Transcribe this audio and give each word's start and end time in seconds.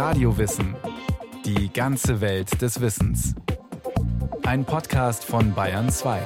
Radiowissen. 0.00 0.74
Die 1.44 1.70
ganze 1.70 2.22
Welt 2.22 2.62
des 2.62 2.80
Wissens. 2.80 3.34
Ein 4.46 4.64
Podcast 4.64 5.26
von 5.26 5.52
Bayern 5.52 5.90
2. 5.90 6.22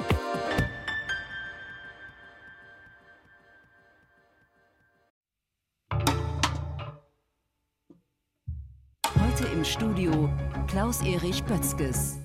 Heute 9.18 9.45
im 9.52 9.64
Studio 9.64 10.30
Klaus-Erich 10.68 11.43
Bötzges. 11.43 12.18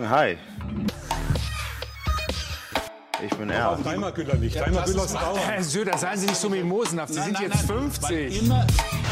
Hi. 0.00 0.38
Ich 3.22 3.36
bin 3.36 3.50
er. 3.50 3.78
Dreimal 3.82 4.12
Güller 4.12 4.36
nicht. 4.36 4.58
Dreimal 4.58 4.86
Güller 4.86 5.04
ist 5.04 5.12
Bauer. 5.12 5.38
Herr 5.38 5.62
Söder, 5.62 5.98
seien 5.98 6.18
Sie 6.18 6.26
nicht 6.26 6.40
so 6.40 6.48
mimosenhaft. 6.48 7.12
Sie 7.12 7.20
Nein, 7.20 7.24
sind 7.26 7.34
nein, 7.34 7.50
jetzt 7.50 7.68
nein. 7.68 7.90
50. 7.90 9.05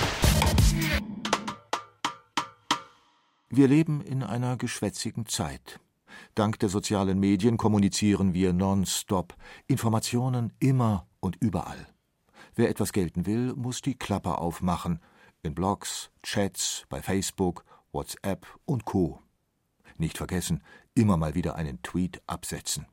Wir 3.56 3.68
leben 3.68 4.00
in 4.00 4.24
einer 4.24 4.56
geschwätzigen 4.56 5.26
Zeit. 5.26 5.78
Dank 6.34 6.58
der 6.58 6.68
sozialen 6.68 7.20
Medien 7.20 7.56
kommunizieren 7.56 8.34
wir 8.34 8.52
nonstop, 8.52 9.36
Informationen 9.68 10.52
immer 10.58 11.06
und 11.20 11.36
überall. 11.36 11.86
Wer 12.56 12.68
etwas 12.68 12.92
gelten 12.92 13.26
will, 13.26 13.54
muss 13.54 13.80
die 13.80 13.94
Klappe 13.94 14.38
aufmachen, 14.38 14.98
in 15.44 15.54
Blogs, 15.54 16.10
Chats, 16.24 16.84
bei 16.88 17.00
Facebook, 17.00 17.64
WhatsApp 17.92 18.44
und 18.64 18.86
Co. 18.86 19.20
Nicht 19.98 20.18
vergessen, 20.18 20.60
immer 20.94 21.16
mal 21.16 21.36
wieder 21.36 21.54
einen 21.54 21.80
Tweet 21.82 22.22
absetzen. 22.26 22.88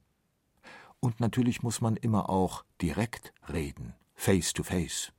Und 0.99 1.19
natürlich 1.19 1.63
muss 1.63 1.81
man 1.81 1.95
immer 1.95 2.29
auch 2.29 2.65
direkt 2.79 3.33
reden, 3.51 3.95
face 4.13 4.53
to 4.53 4.61
face. 4.61 5.11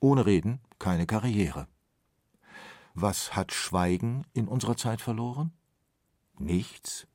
Ohne 0.00 0.24
Reden 0.24 0.60
keine 0.78 1.04
Karriere. 1.04 1.68
Was 3.00 3.36
hat 3.36 3.52
Schweigen 3.52 4.26
in 4.32 4.48
unserer 4.48 4.76
Zeit 4.76 5.00
verloren? 5.00 5.52
Nichts. 6.36 7.06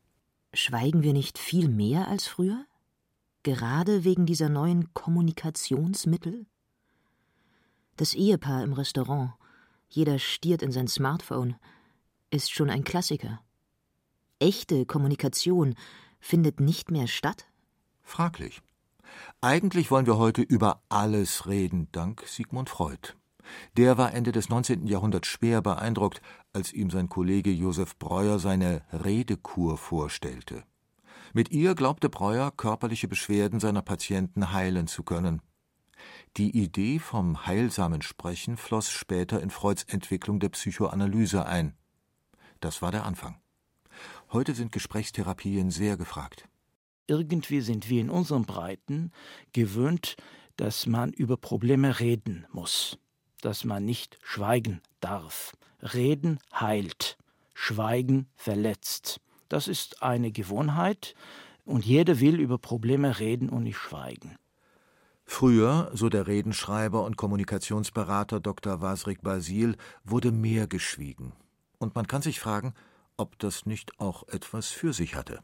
Schweigen 0.53 1.03
wir 1.03 1.11
nicht 1.11 1.37
viel 1.37 1.67
mehr 1.67 2.07
als 2.07 2.25
früher? 2.25 2.65
Gerade 3.43 4.05
wegen 4.05 4.25
dieser 4.25 4.47
neuen 4.47 4.93
Kommunikationsmittel? 4.93 6.45
Das 7.97 8.13
Ehepaar 8.13 8.63
im 8.63 8.71
Restaurant, 8.71 9.33
jeder 9.89 10.19
stiert 10.19 10.61
in 10.61 10.71
sein 10.71 10.87
Smartphone, 10.87 11.57
ist 12.29 12.51
schon 12.51 12.69
ein 12.69 12.85
Klassiker. 12.85 13.41
Echte 14.39 14.85
Kommunikation 14.85 15.75
findet 16.21 16.61
nicht 16.61 16.91
mehr 16.91 17.07
statt? 17.07 17.45
Fraglich. 18.03 18.61
Eigentlich 19.41 19.91
wollen 19.91 20.05
wir 20.05 20.17
heute 20.17 20.43
über 20.43 20.81
alles 20.87 21.45
reden, 21.45 21.89
dank 21.91 22.23
Sigmund 22.25 22.69
Freud. 22.69 23.15
Der 23.77 23.97
war 23.97 24.13
Ende 24.13 24.31
des 24.31 24.49
19. 24.49 24.87
Jahrhunderts 24.87 25.27
schwer 25.27 25.61
beeindruckt, 25.61 26.21
als 26.53 26.73
ihm 26.73 26.89
sein 26.89 27.09
Kollege 27.09 27.51
Josef 27.51 27.97
Breuer 27.97 28.39
seine 28.39 28.81
Redekur 28.91 29.77
vorstellte. 29.77 30.63
Mit 31.33 31.51
ihr 31.51 31.75
glaubte 31.75 32.09
Breuer, 32.09 32.51
körperliche 32.51 33.07
Beschwerden 33.07 33.59
seiner 33.59 33.81
Patienten 33.81 34.51
heilen 34.51 34.87
zu 34.87 35.03
können. 35.03 35.41
Die 36.37 36.57
Idee 36.57 36.99
vom 36.99 37.45
heilsamen 37.45 38.01
Sprechen 38.01 38.57
floss 38.57 38.89
später 38.89 39.41
in 39.41 39.49
Freuds 39.49 39.83
Entwicklung 39.83 40.39
der 40.39 40.49
Psychoanalyse 40.49 41.45
ein. 41.45 41.75
Das 42.59 42.81
war 42.81 42.91
der 42.91 43.05
Anfang. 43.05 43.39
Heute 44.31 44.55
sind 44.55 44.71
Gesprächstherapien 44.71 45.69
sehr 45.69 45.97
gefragt. 45.97 46.47
Irgendwie 47.07 47.61
sind 47.61 47.89
wir 47.89 48.01
in 48.01 48.09
unseren 48.09 48.45
Breiten 48.45 49.11
gewöhnt, 49.51 50.15
dass 50.55 50.85
man 50.85 51.11
über 51.11 51.37
Probleme 51.37 51.99
reden 51.99 52.45
muss, 52.51 52.97
dass 53.43 53.65
man 53.65 53.83
nicht 53.83 54.17
schweigen 54.23 54.81
darf. 55.01 55.53
Reden 55.81 56.39
heilt, 56.53 57.17
Schweigen 57.53 58.27
verletzt. 58.35 59.19
Das 59.49 59.67
ist 59.67 60.01
eine 60.01 60.31
Gewohnheit 60.31 61.13
und 61.65 61.85
jeder 61.85 62.19
will 62.19 62.39
über 62.39 62.57
Probleme 62.57 63.19
reden 63.19 63.49
und 63.49 63.63
nicht 63.63 63.77
schweigen. 63.77 64.37
Früher, 65.25 65.91
so 65.93 66.09
der 66.09 66.27
Redenschreiber 66.27 67.03
und 67.03 67.17
Kommunikationsberater 67.17 68.39
Dr. 68.39 68.81
Wasrik 68.81 69.21
Basil, 69.21 69.75
wurde 70.03 70.31
mehr 70.31 70.67
geschwiegen. 70.67 71.33
Und 71.79 71.95
man 71.95 72.07
kann 72.07 72.21
sich 72.21 72.39
fragen, 72.39 72.73
ob 73.17 73.37
das 73.39 73.65
nicht 73.65 73.99
auch 73.99 74.27
etwas 74.29 74.69
für 74.69 74.93
sich 74.93 75.15
hatte. 75.15 75.41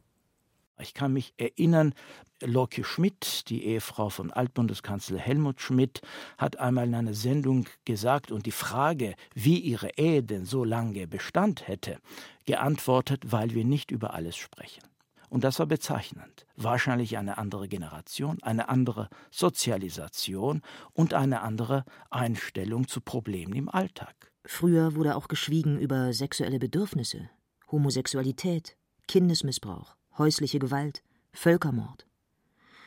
Ich 0.82 0.94
kann 0.94 1.14
mich 1.14 1.34
erinnern, 1.38 1.94
Lorke 2.42 2.86
Schmidt, 2.86 3.50
die 3.50 3.66
Ehefrau 3.66 4.10
von 4.10 4.32
Altbundeskanzler 4.32 5.18
Helmut 5.18 5.60
Schmidt, 5.60 6.02
hat 6.38 6.58
einmal 6.58 6.88
in 6.88 6.96
einer 6.96 7.14
Sendung 7.14 7.66
gesagt 7.84 8.32
und 8.32 8.46
die 8.46 8.52
Frage, 8.52 9.16
wie 9.34 9.60
ihre 9.60 9.90
Ehe 9.98 10.24
denn 10.24 10.46
so 10.46 10.64
lange 10.64 11.06
Bestand 11.08 11.68
hätte, 11.68 11.98
geantwortet, 12.46 13.24
weil 13.32 13.54
wir 13.54 13.66
nicht 13.66 13.92
über 13.92 14.14
alles 14.14 14.38
sprechen. 14.38 14.82
Und 15.30 15.44
das 15.44 15.60
war 15.60 15.68
bezeichnend. 15.68 16.48
Wahrscheinlich 16.56 17.18
eine 17.18 17.38
andere 17.38 17.68
Generation, 17.68 18.42
eine 18.42 18.70
andere 18.70 19.10
Sozialisation 19.30 20.62
und 20.94 21.14
eine 21.14 21.42
andere 21.42 21.86
Einstellung 22.10 22.88
zu 22.88 23.02
Problemen 23.02 23.54
im 23.54 23.70
Alltag. 23.70 24.32
Früher 24.46 24.96
wurde 24.96 25.16
auch 25.16 25.28
geschwiegen 25.28 25.78
über 25.78 26.14
sexuelle 26.14 26.58
Bedürfnisse, 26.58 27.30
Homosexualität, 27.72 28.76
Kindesmissbrauch, 29.08 29.96
häusliche 30.20 30.60
Gewalt, 30.60 31.02
Völkermord. 31.32 32.06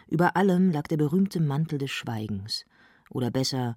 Über 0.07 0.37
allem 0.37 0.71
lag 0.71 0.87
der 0.89 0.99
berühmte 0.99 1.41
Mantel 1.41 1.79
des 1.79 1.91
Schweigens, 1.91 2.65
oder 3.11 3.31
besser, 3.31 3.77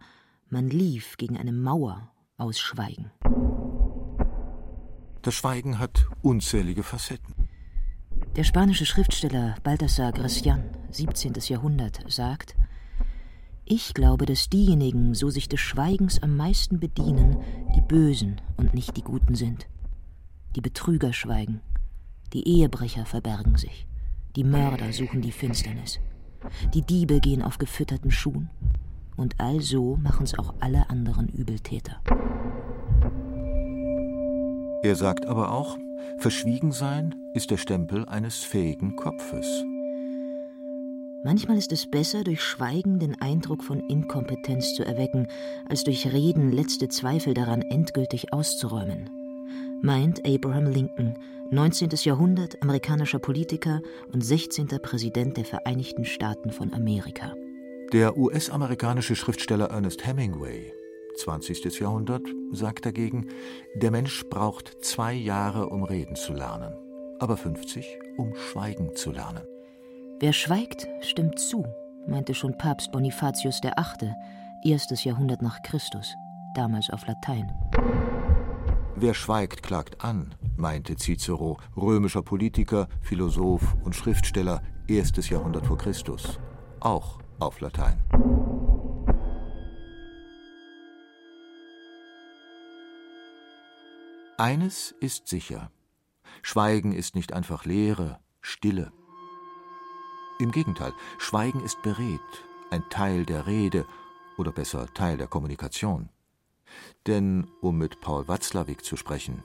man 0.49 0.69
lief 0.69 1.17
gegen 1.17 1.38
eine 1.38 1.51
Mauer 1.51 2.11
aus 2.38 2.59
Schweigen. 2.59 3.11
Das 5.21 5.33
Schweigen 5.33 5.79
hat 5.79 6.07
unzählige 6.21 6.83
Facetten. 6.83 7.33
Der 8.35 8.43
spanische 8.43 8.85
Schriftsteller 8.85 9.55
Balthasar 9.63 10.11
Gracián, 10.11 10.63
17. 10.91 11.33
Jahrhundert, 11.47 11.99
sagt: 12.11 12.55
Ich 13.63 13.93
glaube, 13.93 14.25
dass 14.25 14.49
diejenigen 14.49 15.16
so 15.16 15.29
sich 15.29 15.47
des 15.47 15.61
Schweigens 15.61 16.22
am 16.22 16.35
meisten 16.35 16.79
bedienen, 16.79 17.37
die 17.75 17.81
Bösen 17.81 18.41
und 18.57 18.73
nicht 18.73 18.97
die 18.97 19.03
Guten 19.03 19.35
sind. 19.35 19.67
Die 20.55 20.61
Betrüger 20.61 21.11
schweigen, 21.11 21.61
die 22.33 22.47
Ehebrecher 22.47 23.05
verbergen 23.05 23.57
sich, 23.57 23.87
die 24.35 24.43
Mörder 24.43 24.91
suchen 24.91 25.21
die 25.21 25.31
Finsternis, 25.31 25.99
die 26.73 26.81
Diebe 26.81 27.19
gehen 27.19 27.41
auf 27.41 27.57
gefütterten 27.57 28.11
Schuhen, 28.11 28.49
und 29.17 29.39
also 29.39 29.97
machen's 29.97 30.37
auch 30.37 30.53
alle 30.59 30.89
anderen 30.89 31.29
Übeltäter. 31.29 32.01
Er 34.83 34.95
sagt 34.95 35.25
aber 35.25 35.51
auch, 35.51 35.77
verschwiegen 36.19 36.71
sein 36.71 37.15
ist 37.33 37.49
der 37.49 37.57
Stempel 37.57 38.05
eines 38.05 38.39
fähigen 38.39 38.95
Kopfes. 38.95 39.65
Manchmal 41.23 41.57
ist 41.57 41.71
es 41.71 41.89
besser, 41.89 42.23
durch 42.23 42.43
Schweigen 42.43 42.99
den 42.99 43.19
Eindruck 43.19 43.63
von 43.63 43.79
Inkompetenz 43.79 44.75
zu 44.75 44.85
erwecken, 44.85 45.27
als 45.67 45.83
durch 45.83 46.13
Reden 46.13 46.51
letzte 46.51 46.87
Zweifel 46.87 47.33
daran 47.33 47.63
endgültig 47.63 48.31
auszuräumen. 48.31 49.09
Meint 49.85 50.25
Abraham 50.25 50.66
Lincoln, 50.66 51.13
19. 51.51 51.90
Jahrhundert, 52.06 52.59
amerikanischer 52.63 53.19
Politiker 53.19 53.84
und 54.12 54.25
16. 54.25 54.66
Präsident 54.81 55.38
der 55.38 55.46
Vereinigten 55.46 56.06
Staaten 56.06 56.50
von 56.50 56.73
Amerika. 56.73 57.35
Der 57.94 58.18
US-amerikanische 58.18 59.16
Schriftsteller 59.16 59.68
Ernest 59.68 60.03
Hemingway, 60.07 60.73
20. 61.18 61.79
Jahrhundert, 61.79 62.23
sagt 62.51 62.88
dagegen, 62.88 63.28
der 63.75 63.91
Mensch 63.91 64.28
braucht 64.28 64.84
zwei 64.84 65.13
Jahre, 65.13 65.69
um 65.69 65.84
reden 65.84 66.16
zu 66.16 66.34
lernen, 66.34 66.73
aber 67.19 67.38
50, 67.38 67.85
um 68.17 68.34
schweigen 68.35 68.96
zu 68.96 69.12
lernen. 69.12 69.44
Wer 70.19 70.34
schweigt, 70.34 70.88
stimmt 71.02 71.38
zu, 71.38 71.63
meinte 72.07 72.34
schon 72.34 72.57
Papst 72.57 72.91
Bonifatius 72.91 73.62
VIII., 73.62 74.16
erstes 74.63 75.03
Jahrhundert 75.03 75.44
nach 75.44 75.62
Christus, 75.62 76.16
damals 76.56 76.90
auf 76.90 77.06
Latein. 77.06 77.53
Wer 78.97 79.13
schweigt, 79.13 79.61
klagt 79.61 80.05
an, 80.05 80.33
meinte 80.55 80.95
Cicero, 80.95 81.59
römischer 81.75 82.21
Politiker, 82.21 82.87
Philosoph 83.01 83.75
und 83.83 83.93
Schriftsteller, 83.93 84.63
erstes 84.87 85.27
Jahrhundert 85.27 85.67
vor 85.67 85.77
Christus, 85.77 86.39
auch 86.79 87.19
auf 87.39 87.59
Latein. 87.59 88.01
Eines 94.37 94.95
ist 95.01 95.27
sicher. 95.27 95.71
Schweigen 96.41 96.93
ist 96.93 97.15
nicht 97.15 97.33
einfach 97.33 97.65
Leere, 97.65 98.19
Stille. 98.39 98.93
Im 100.39 100.53
Gegenteil, 100.53 100.93
Schweigen 101.17 101.61
ist 101.65 101.81
beredt, 101.81 102.19
ein 102.71 102.83
Teil 102.89 103.25
der 103.25 103.45
Rede 103.45 103.85
oder 104.37 104.53
besser 104.53 104.87
Teil 104.93 105.17
der 105.17 105.27
Kommunikation. 105.27 106.09
Denn, 107.07 107.47
um 107.61 107.77
mit 107.77 108.01
Paul 108.01 108.27
Watzlawick 108.27 108.83
zu 108.83 108.97
sprechen, 108.97 109.43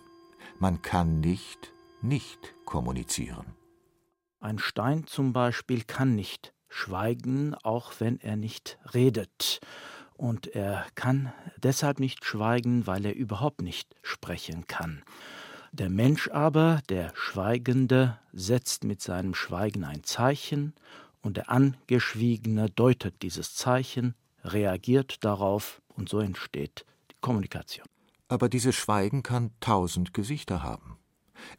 man 0.58 0.82
kann 0.82 1.20
nicht 1.20 1.72
nicht 2.02 2.54
kommunizieren. 2.64 3.46
Ein 4.40 4.58
Stein 4.58 5.06
zum 5.06 5.32
Beispiel 5.32 5.82
kann 5.84 6.14
nicht 6.14 6.54
schweigen, 6.68 7.54
auch 7.54 7.92
wenn 7.98 8.18
er 8.20 8.36
nicht 8.36 8.78
redet. 8.94 9.60
Und 10.14 10.48
er 10.48 10.86
kann 10.94 11.32
deshalb 11.62 12.00
nicht 12.00 12.24
schweigen, 12.24 12.86
weil 12.86 13.04
er 13.06 13.14
überhaupt 13.14 13.62
nicht 13.62 13.96
sprechen 14.02 14.66
kann. 14.66 15.02
Der 15.72 15.90
Mensch 15.90 16.28
aber, 16.28 16.80
der 16.88 17.12
Schweigende, 17.14 18.18
setzt 18.32 18.84
mit 18.84 19.00
seinem 19.00 19.34
Schweigen 19.34 19.84
ein 19.84 20.04
Zeichen, 20.04 20.74
und 21.22 21.36
der 21.36 21.50
Angeschwiegene 21.50 22.70
deutet 22.70 23.20
dieses 23.20 23.54
Zeichen, 23.54 24.14
reagiert 24.42 25.22
darauf, 25.22 25.82
und 25.88 26.08
so 26.08 26.20
entsteht 26.20 26.86
Kommunikation. 27.20 27.86
Aber 28.28 28.48
dieses 28.48 28.74
Schweigen 28.74 29.22
kann 29.22 29.50
tausend 29.60 30.14
Gesichter 30.14 30.62
haben. 30.62 30.98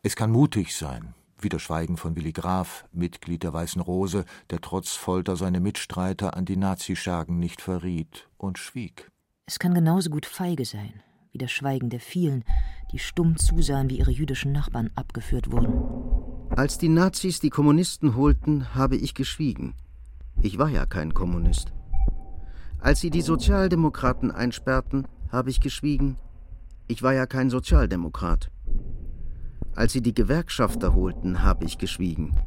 Es 0.04 0.16
kann 0.16 0.31
mutig 0.31 0.75
sein, 0.75 1.13
wie 1.40 1.50
das 1.50 1.62
Schweigen 1.62 1.98
von 1.98 2.16
Willy 2.16 2.31
Graf, 2.31 2.86
Mitglied 2.92 3.44
der 3.44 3.54
Weißen 3.54 3.81
Rose, 3.81 4.25
der 4.50 4.62
trotz 4.62 4.92
Folter 4.92 5.36
seine 5.36 5.60
Mitstreiter 5.60 6.36
an 6.38 6.46
die 6.46 6.58
Nazischergen 6.58 7.40
nicht 7.40 7.62
verriet 7.62 8.30
und 8.38 8.58
schwieg. 8.58 9.10
Es 9.46 9.60
kann 9.60 9.74
genauso 9.74 10.10
gut 10.10 10.25
feige 10.25 10.66
sein, 10.66 11.02
wie 11.31 11.38
das 11.38 11.52
Schweigen 11.52 11.90
der 11.90 12.00
vielen, 12.00 12.44
die 12.92 13.00
stumm 13.00 13.38
zusahen, 13.38 13.90
wie 13.90 13.98
ihre 13.98 14.12
jüdischen 14.12 14.52
Nachbarn 14.52 14.92
abgeführt 14.96 15.52
wurden. 15.52 15.81
Als 16.56 16.78
die 16.78 16.90
Nazis 16.90 17.40
die 17.40 17.50
Kommunisten 17.50 18.16
holten, 18.16 18.75
habe 18.75 18.98
ich 18.98 19.13
geschwiegen. 19.13 19.74
Ich 20.42 20.58
war 20.58 20.69
ja 20.69 20.86
kein 20.86 21.13
Kommunist. 21.13 21.74
Als 22.80 23.00
sie 23.00 23.10
die 23.10 23.22
Sozialdemokraten 23.22 24.31
einsperrten, 24.31 25.08
habe 25.31 25.50
ich 25.50 25.62
geschwiegen. 25.62 26.18
Ich 26.88 27.04
war 27.04 27.13
ja 27.13 27.25
kein 27.25 27.50
Sozialdemokrat. 27.50 28.51
Als 29.75 29.94
sie 29.94 30.01
die 30.01 30.13
Gewerkschafter 30.13 30.94
holten, 30.94 31.44
habe 31.44 31.66
ich 31.66 31.78
geschwiegen. 31.78 32.38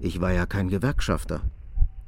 Ich 0.00 0.20
war 0.20 0.32
ja 0.32 0.46
kein 0.46 0.68
Gewerkschafter. 0.68 1.42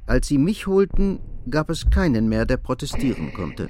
Als 0.07 0.27
sie 0.27 0.37
mich 0.37 0.65
holten, 0.65 1.19
gab 1.49 1.69
es 1.69 1.89
keinen 1.89 2.27
mehr, 2.27 2.45
der 2.45 2.57
protestieren 2.57 3.33
konnte. 3.33 3.69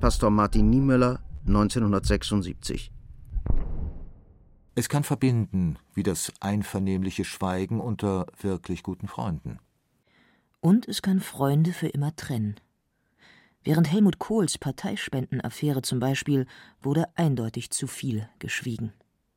Pastor 0.00 0.30
Martin 0.30 0.70
Niemöller, 0.70 1.20
1976. 1.46 2.92
Es 4.74 4.88
kann 4.88 5.04
verbinden, 5.04 5.76
wie 5.92 6.02
das 6.02 6.32
einvernehmliche 6.40 7.24
Schweigen 7.24 7.80
unter 7.80 8.26
wirklich 8.40 8.82
guten 8.82 9.08
Freunden. 9.08 9.58
Und 10.60 10.88
es 10.88 11.02
kann 11.02 11.20
Freunde 11.20 11.72
für 11.72 11.88
immer 11.88 12.14
trennen. 12.14 12.54
Während 13.64 13.92
Helmut 13.92 14.18
Kohls 14.18 14.58
Parteispendenaffäre 14.58 15.82
zum 15.82 16.00
Beispiel 16.00 16.46
wurde 16.80 17.06
eindeutig 17.14 17.70
zu 17.70 17.86
viel 17.86 18.28
geschwiegen. 18.40 18.92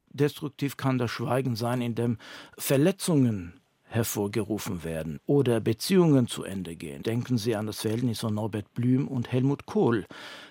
Destruktiv 0.09 0.77
kann 0.77 0.97
das 0.97 1.11
Schweigen 1.11 1.55
sein, 1.55 1.81
indem 1.81 2.17
Verletzungen 2.57 3.59
hervorgerufen 3.83 4.83
werden 4.83 5.19
oder 5.27 5.59
Beziehungen 5.59 6.27
zu 6.27 6.43
Ende 6.43 6.75
gehen. 6.75 7.03
Denken 7.03 7.37
Sie 7.37 7.55
an 7.55 7.67
das 7.67 7.81
Verhältnis 7.81 8.19
von 8.19 8.33
Norbert 8.33 8.73
Blüm 8.73 9.07
und 9.07 9.31
Helmut 9.31 9.67
Kohl. 9.67 10.05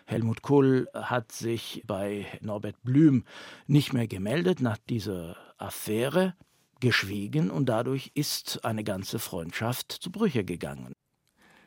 Helmut 0.07 0.43
Kohl 0.43 0.89
hat 0.95 1.33
sich 1.33 1.83
bei 1.87 2.27
Norbert 2.41 2.81
Blüm 2.85 3.25
nicht 3.67 3.93
mehr 3.93 4.07
gemeldet 4.07 4.61
nach 4.61 4.79
dieser 4.89 5.37
Affäre, 5.59 6.35
geschwiegen 6.81 7.51
und 7.51 7.69
dadurch 7.69 8.13
ist 8.15 8.65
eine 8.65 8.85
ganze 8.85 9.19
Freundschaft 9.19 9.91
zu 9.91 10.13
Brüche 10.13 10.45
gegangen. 10.45 10.93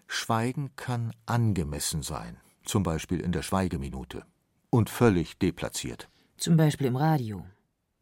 Schweigen 0.07 0.75
kann 0.75 1.13
angemessen 1.25 2.01
sein, 2.01 2.37
zum 2.63 2.83
Beispiel 2.83 3.19
in 3.19 3.31
der 3.31 3.41
Schweigeminute, 3.41 4.23
und 4.69 4.89
völlig 4.89 5.37
deplatziert. 5.37 6.09
Zum 6.37 6.55
Beispiel 6.55 6.87
im 6.87 6.95
Radio. 6.95 7.45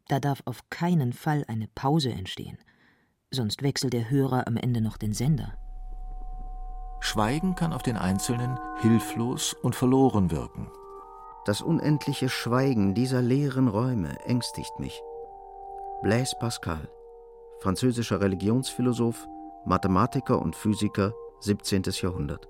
Da 0.08 0.20
darf 0.20 0.42
auf 0.44 0.70
keinen 0.70 1.12
Fall 1.12 1.44
eine 1.48 1.66
Pause 1.68 2.10
entstehen, 2.10 2.58
sonst 3.30 3.62
wechselt 3.62 3.92
der 3.92 4.08
Hörer 4.08 4.46
am 4.46 4.56
Ende 4.56 4.80
noch 4.80 4.96
den 4.96 5.12
Sender. 5.12 5.58
Schweigen 7.00 7.54
kann 7.54 7.72
auf 7.72 7.82
den 7.82 7.96
Einzelnen 7.96 8.58
hilflos 8.80 9.52
und 9.52 9.74
verloren 9.74 10.30
wirken. 10.30 10.70
Das 11.44 11.60
unendliche 11.60 12.28
Schweigen 12.28 12.94
dieser 12.94 13.22
leeren 13.22 13.68
Räume 13.68 14.18
ängstigt 14.24 14.78
mich. 14.78 15.00
Blaise 16.02 16.36
Pascal, 16.38 16.88
französischer 17.60 18.20
Religionsphilosoph, 18.20 19.28
Mathematiker 19.64 20.40
und 20.40 20.56
Physiker, 20.56 21.12
17. 21.40 21.82
Jahrhundert. 22.00 22.48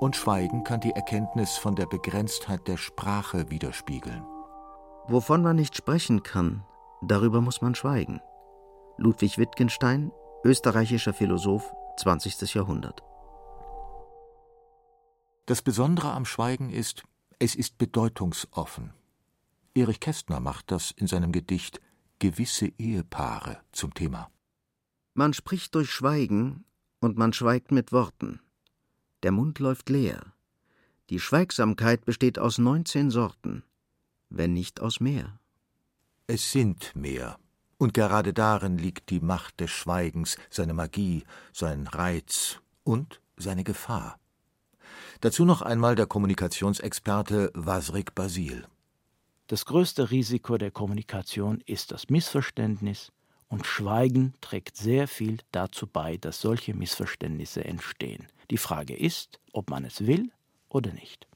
Und 0.00 0.16
Schweigen 0.16 0.64
kann 0.64 0.80
die 0.80 0.92
Erkenntnis 0.92 1.56
von 1.56 1.74
der 1.74 1.86
Begrenztheit 1.86 2.66
der 2.68 2.76
Sprache 2.76 3.50
widerspiegeln. 3.50 4.24
Wovon 5.08 5.42
man 5.42 5.56
nicht 5.56 5.76
sprechen 5.76 6.22
kann, 6.22 6.64
darüber 7.02 7.40
muss 7.40 7.62
man 7.62 7.74
schweigen. 7.74 8.20
Ludwig 8.98 9.38
Wittgenstein, 9.38 10.12
österreichischer 10.44 11.12
Philosoph, 11.12 11.72
20. 11.98 12.54
Jahrhundert. 12.54 13.02
Das 15.46 15.62
Besondere 15.62 16.12
am 16.12 16.24
Schweigen 16.24 16.70
ist, 16.70 17.04
es 17.38 17.54
ist 17.54 17.78
bedeutungsoffen. 17.78 18.92
Erich 19.74 20.00
Kästner 20.00 20.40
macht 20.40 20.70
das 20.70 20.90
in 20.90 21.06
seinem 21.06 21.32
Gedicht 21.32 21.80
Gewisse 22.18 22.72
Ehepaare 22.78 23.60
zum 23.72 23.92
Thema. 23.92 24.30
Man 25.14 25.34
spricht 25.34 25.74
durch 25.74 25.90
Schweigen 25.90 26.64
und 27.00 27.16
man 27.16 27.32
schweigt 27.32 27.72
mit 27.72 27.92
Worten. 27.92 28.40
Der 29.22 29.32
Mund 29.32 29.58
läuft 29.58 29.88
leer. 29.88 30.32
Die 31.10 31.20
Schweigsamkeit 31.20 32.04
besteht 32.04 32.38
aus 32.38 32.58
neunzehn 32.58 33.10
Sorten, 33.10 33.62
wenn 34.28 34.52
nicht 34.52 34.80
aus 34.80 35.00
mehr. 35.00 35.38
Es 36.26 36.52
sind 36.52 36.94
mehr. 36.96 37.38
Und 37.78 37.94
gerade 37.94 38.32
darin 38.32 38.78
liegt 38.78 39.10
die 39.10 39.20
Macht 39.20 39.60
des 39.60 39.70
Schweigens, 39.70 40.36
seine 40.50 40.74
Magie, 40.74 41.24
sein 41.52 41.86
Reiz 41.86 42.60
und 42.84 43.20
seine 43.36 43.64
Gefahr. 43.64 44.18
Dazu 45.20 45.44
noch 45.44 45.62
einmal 45.62 45.94
der 45.94 46.06
Kommunikationsexperte 46.06 47.50
Wasrik 47.54 48.14
Basil. 48.14 48.66
Das 49.46 49.64
größte 49.64 50.10
Risiko 50.10 50.58
der 50.58 50.70
Kommunikation 50.70 51.62
ist 51.66 51.92
das 51.92 52.08
Missverständnis, 52.08 53.12
und 53.48 53.66
Schweigen 53.66 54.34
trägt 54.40 54.76
sehr 54.76 55.08
viel 55.08 55.38
dazu 55.52 55.86
bei, 55.86 56.16
dass 56.16 56.40
solche 56.40 56.74
Missverständnisse 56.74 57.64
entstehen. 57.64 58.26
Die 58.50 58.58
Frage 58.58 58.94
ist, 58.96 59.40
ob 59.52 59.70
man 59.70 59.84
es 59.84 60.06
will 60.06 60.30
oder 60.68 60.92
nicht. 60.92 61.26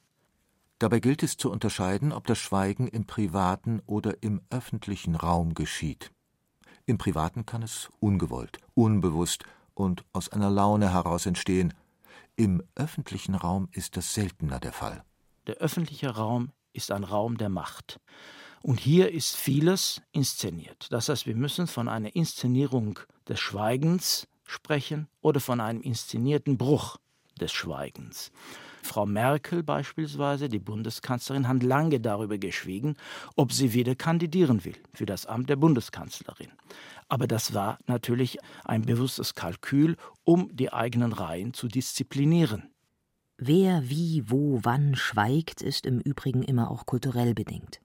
Dabei 0.79 1.01
gilt 1.01 1.23
es 1.23 1.37
zu 1.37 1.51
unterscheiden, 1.51 2.13
ob 2.13 2.27
das 2.27 2.39
Schweigen 2.39 2.89
im 2.89 3.05
privaten 3.05 3.83
oder 3.87 4.23
im 4.23 4.41
öffentlichen 4.51 5.15
Raum 5.15 5.55
geschieht. 5.55 6.11
Im 6.87 6.99
privaten 6.99 7.45
kann 7.45 7.63
es 7.63 7.91
ungewollt, 8.01 8.59
unbewusst 8.75 9.45
und 9.75 10.05
aus 10.13 10.31
einer 10.31 10.51
Laune 10.51 10.93
heraus 10.93 11.27
entstehen. 11.27 11.75
Im 12.37 12.63
öffentlichen 12.75 13.35
Raum 13.35 13.69
ist 13.73 13.97
das 13.97 14.15
seltener 14.15 14.59
der 14.59 14.73
Fall. 14.73 15.05
Der 15.47 15.57
öffentliche 15.57 16.11
Raum 16.11 16.53
ist 16.73 16.91
ein 16.91 17.05
Raum 17.05 17.37
der 17.37 17.51
Macht. 17.51 18.01
Und 18.63 18.79
hier 18.79 19.11
ist 19.11 19.37
vieles 19.37 20.03
inszeniert. 20.13 20.89
Das 20.91 21.09
heißt, 21.09 21.27
wir 21.27 21.35
müssen 21.35 21.67
von 21.67 21.89
einer 21.89 22.15
Inszenierung 22.15 22.99
des 23.29 23.41
Schweigens 23.41 24.29
sprechen 24.45 25.09
oder 25.23 25.41
von 25.41 25.61
einem 25.61 25.81
inszenierten 25.81 26.59
Bruch 26.59 26.99
des 27.41 27.53
Schweigens. 27.53 28.31
Frau 28.83 29.07
Merkel 29.07 29.63
beispielsweise, 29.63 30.49
die 30.49 30.59
Bundeskanzlerin, 30.59 31.49
hat 31.49 31.63
lange 31.63 32.01
darüber 32.01 32.39
geschwiegen, 32.39 32.97
ob 33.37 33.53
sie 33.53 33.73
wieder 33.73 33.95
kandidieren 33.95 34.65
will 34.65 34.77
für 34.93 35.07
das 35.07 35.27
Amt 35.27 35.49
der 35.49 35.57
Bundeskanzlerin. 35.57 36.51
Aber 37.09 37.27
das 37.27 37.55
war 37.55 37.79
natürlich 37.87 38.39
ein 38.65 38.83
bewusstes 38.83 39.35
Kalkül, 39.35 39.97
um 40.25 40.55
die 40.55 40.73
eigenen 40.73 41.13
Reihen 41.13 41.55
zu 41.55 41.69
disziplinieren. 41.69 42.71
Wer 43.37 43.89
wie, 43.89 44.25
wo, 44.27 44.61
wann 44.63 44.97
schweigt, 44.97 45.63
ist 45.63 45.87
im 45.87 46.01
Übrigen 46.01 46.43
immer 46.43 46.71
auch 46.71 46.87
kulturell 46.87 47.35
bedingt. 47.35 47.81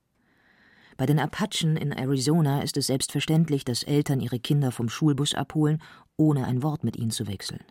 Bei 0.97 1.05
den 1.05 1.19
Apachen 1.19 1.75
in 1.75 1.91
Arizona 1.91 2.61
ist 2.61 2.77
es 2.77 2.87
selbstverständlich, 2.87 3.65
dass 3.65 3.83
Eltern 3.83 4.21
ihre 4.21 4.39
Kinder 4.39 4.71
vom 4.71 4.87
Schulbus 4.87 5.33
abholen, 5.33 5.81
ohne 6.15 6.45
ein 6.45 6.63
Wort 6.63 6.83
mit 6.83 6.95
ihnen 6.95 7.11
zu 7.11 7.27
wechseln. 7.27 7.63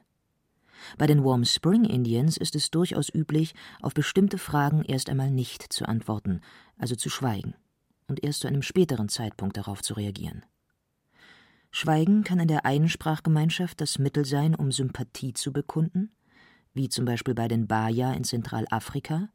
Bei 0.99 1.07
den 1.07 1.25
Warm 1.25 1.45
Spring 1.45 1.85
Indians 1.85 2.37
ist 2.37 2.55
es 2.55 2.71
durchaus 2.71 3.09
üblich, 3.13 3.55
auf 3.81 3.95
bestimmte 3.95 4.37
Fragen 4.37 4.83
erst 4.85 5.09
einmal 5.09 5.31
nicht 5.31 5.73
zu 5.73 5.87
antworten, 5.87 6.43
also 6.77 6.95
zu 6.95 7.09
schweigen, 7.09 7.55
und 8.09 8.23
erst 8.23 8.41
zu 8.41 8.49
einem 8.49 8.63
späteren 8.63 9.09
Zeitpunkt 9.09 9.57
darauf 9.57 9.83
zu 9.83 9.95
reagieren. 9.95 10.45
Schweigen 11.71 12.23
kann 12.23 12.39
in 12.39 12.49
der 12.49 12.67
einen 12.67 12.89
Sprachgemeinschaft 12.89 13.81
das 13.81 13.99
Mittel 13.99 14.25
sein, 14.25 14.55
um 14.55 14.71
Sympathie 14.71 15.33
zu 15.33 15.53
bekunden, 15.53 16.13
wie 16.75 16.89
zum 16.89 17.05
Beispiel 17.05 17.35
bei 17.35 17.49
den 17.49 17.67
Baya 17.67 18.13
in 18.13 18.25
Zentralafrika. 18.25 19.29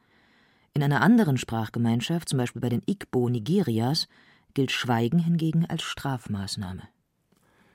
In 0.74 0.84
einer 0.84 1.02
anderen 1.02 1.38
Sprachgemeinschaft, 1.38 2.30
zum 2.30 2.38
Beispiel 2.38 2.62
bei 2.62 2.70
den 2.70 2.84
Igbo 2.86 3.28
Nigerias, 3.30 4.08
gilt 4.54 4.72
Schweigen 4.72 5.20
hingegen 5.20 5.66
als 5.66 5.84
Strafmaßnahme. 5.84 6.84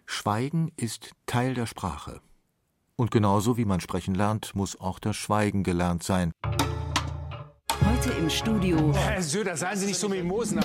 Schweigen 0.06 0.70
ist 0.76 1.12
Teil 1.26 1.54
der 1.54 1.66
Sprache. 1.66 2.20
Und 2.96 3.10
genauso 3.10 3.56
wie 3.56 3.64
man 3.64 3.80
sprechen 3.80 4.14
lernt, 4.14 4.54
muss 4.54 4.78
auch 4.78 4.98
das 4.98 5.16
Schweigen 5.16 5.64
gelernt 5.64 6.02
sein. 6.02 6.30
Heute 7.84 8.10
im 8.10 8.30
Studio. 8.30 8.92
Herr 8.94 9.22
Söder, 9.22 9.56
seien 9.56 9.76
Sie 9.76 9.86
nicht 9.86 9.98
so 9.98 10.08
Mimosen. 10.08 10.60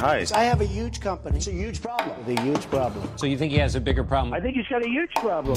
Hi. 0.00 0.22
I 0.22 0.48
have 0.50 0.60
a 0.60 0.66
huge 0.66 1.00
company. 1.00 1.36
It's 1.36 1.46
a 1.46 1.52
huge 1.52 1.80
problem. 1.80 2.16
With 2.26 2.38
a 2.38 2.42
huge 2.42 2.68
problem. 2.68 3.08
So 3.16 3.26
you 3.26 3.38
think 3.38 3.52
he 3.52 3.60
has 3.60 3.76
a 3.76 3.80
bigger 3.80 4.02
problem? 4.04 4.34
I 4.34 4.40
think 4.40 4.56
he's 4.56 4.68
got 4.68 4.82
a 4.82 4.88
huge 4.88 5.14
problem. 5.14 5.56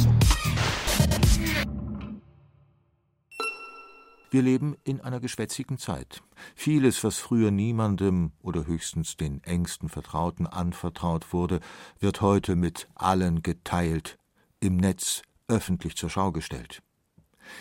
Wir 4.30 4.42
leben 4.42 4.76
in 4.84 5.00
einer 5.00 5.22
geschwätzigen 5.22 5.78
Zeit. 5.78 6.22
Vieles, 6.56 7.04
was 7.04 7.18
früher 7.18 7.50
niemandem 7.50 8.34
oder 8.42 8.68
höchstens 8.68 9.16
den 9.16 9.42
engsten 9.44 9.88
Vertrauten 9.88 10.48
anvertraut 10.48 11.32
wurde, 11.32 11.62
wird 12.00 12.22
heute 12.22 12.56
mit 12.56 12.90
allen 12.96 13.42
geteilt, 13.42 14.18
im 14.60 14.76
Netz 14.78 15.22
öffentlich 15.48 15.96
zur 15.96 16.10
Schau 16.10 16.32
gestellt. 16.34 16.82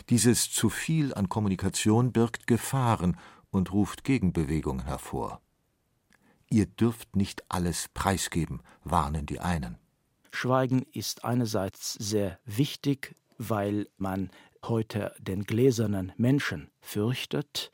Dieses 0.08 0.50
zu 0.50 0.68
viel 0.68 1.14
an 1.14 1.28
Kommunikation 1.28 2.12
birgt 2.12 2.48
Gefahren 2.48 3.16
und 3.50 3.72
ruft 3.72 4.02
Gegenbewegungen 4.02 4.86
hervor. 4.86 5.40
Ihr 6.50 6.66
dürft 6.66 7.14
nicht 7.14 7.44
alles 7.48 7.88
preisgeben, 7.94 8.60
warnen 8.82 9.26
die 9.26 9.40
einen. 9.40 9.78
Schweigen 10.32 10.82
ist 10.92 11.24
einerseits 11.24 11.94
sehr 11.94 12.38
wichtig, 12.44 13.14
weil 13.38 13.88
man 13.96 14.30
heute 14.68 15.14
den 15.18 15.44
gläsernen 15.44 16.12
Menschen 16.16 16.70
fürchtet. 16.80 17.70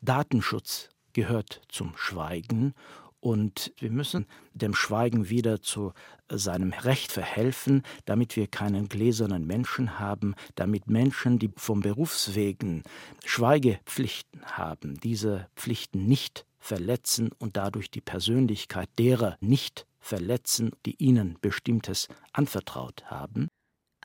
Datenschutz 0.00 0.88
gehört 1.12 1.62
zum 1.68 1.96
Schweigen 1.96 2.74
und 3.20 3.72
wir 3.78 3.90
müssen 3.90 4.26
dem 4.52 4.74
Schweigen 4.74 5.30
wieder 5.30 5.62
zu 5.62 5.94
seinem 6.30 6.74
Recht 6.74 7.10
verhelfen, 7.10 7.82
damit 8.04 8.36
wir 8.36 8.48
keinen 8.48 8.90
gläsernen 8.90 9.46
Menschen 9.46 9.98
haben, 9.98 10.34
damit 10.56 10.88
Menschen, 10.88 11.38
die 11.38 11.50
vom 11.56 11.80
Berufswegen 11.80 12.82
Schweigepflichten 13.24 14.42
haben, 14.44 15.00
diese 15.00 15.48
Pflichten 15.56 16.06
nicht 16.06 16.44
verletzen 16.58 17.30
und 17.38 17.56
dadurch 17.56 17.90
die 17.90 18.02
Persönlichkeit 18.02 18.90
derer 18.98 19.38
nicht 19.40 19.86
verletzen, 20.00 20.72
die 20.84 21.02
ihnen 21.02 21.38
Bestimmtes 21.40 22.08
anvertraut 22.34 23.04
haben. 23.06 23.48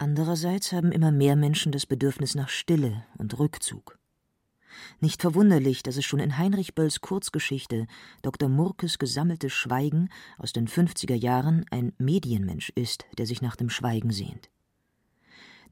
Andererseits 0.01 0.71
haben 0.71 0.93
immer 0.93 1.11
mehr 1.11 1.35
Menschen 1.35 1.73
das 1.73 1.85
Bedürfnis 1.85 2.33
nach 2.33 2.47
Stille 2.47 3.03
und 3.17 3.37
Rückzug. 3.37 3.99
Nicht 5.01 5.21
verwunderlich, 5.21 5.83
dass 5.83 5.97
es 5.97 6.05
schon 6.05 6.21
in 6.21 6.37
Heinrich 6.37 6.73
Bölls 6.73 7.01
Kurzgeschichte 7.01 7.85
Dr. 8.21 8.47
Murkes 8.47 8.97
gesammeltes 8.97 9.51
Schweigen 9.51 10.07
aus 10.37 10.53
den 10.53 10.69
50er 10.69 11.15
Jahren 11.15 11.65
ein 11.69 11.91
Medienmensch 11.97 12.69
ist, 12.75 13.07
der 13.17 13.25
sich 13.25 13.41
nach 13.41 13.57
dem 13.57 13.69
Schweigen 13.69 14.11
sehnt. 14.11 14.49